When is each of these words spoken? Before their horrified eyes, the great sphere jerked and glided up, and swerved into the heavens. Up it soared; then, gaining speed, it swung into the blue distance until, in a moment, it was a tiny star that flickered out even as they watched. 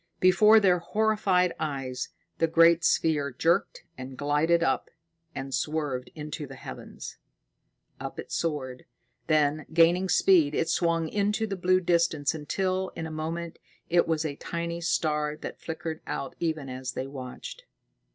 Before 0.19 0.59
their 0.59 0.79
horrified 0.79 1.53
eyes, 1.59 2.09
the 2.39 2.47
great 2.47 2.83
sphere 2.83 3.29
jerked 3.29 3.83
and 3.99 4.17
glided 4.17 4.63
up, 4.63 4.89
and 5.35 5.53
swerved 5.53 6.09
into 6.15 6.47
the 6.47 6.55
heavens. 6.55 7.17
Up 7.99 8.17
it 8.19 8.31
soared; 8.31 8.85
then, 9.27 9.67
gaining 9.73 10.09
speed, 10.09 10.55
it 10.55 10.69
swung 10.69 11.07
into 11.07 11.45
the 11.45 11.55
blue 11.55 11.81
distance 11.81 12.33
until, 12.33 12.89
in 12.95 13.05
a 13.05 13.11
moment, 13.11 13.59
it 13.91 14.07
was 14.07 14.25
a 14.25 14.35
tiny 14.37 14.81
star 14.81 15.35
that 15.35 15.61
flickered 15.61 16.01
out 16.07 16.35
even 16.39 16.67
as 16.67 16.93
they 16.93 17.05
watched. 17.05 17.65